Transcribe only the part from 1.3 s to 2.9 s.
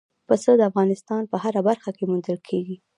په هره برخه کې موندل کېږي.